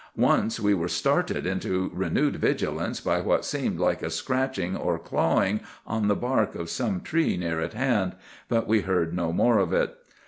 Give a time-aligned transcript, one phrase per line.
[0.17, 5.59] "Once we were started into renewed vigilance by what seemed like a scratching or clawing
[5.85, 8.13] on the bark of some tree near at hand;
[8.49, 9.95] but we heard no more of it.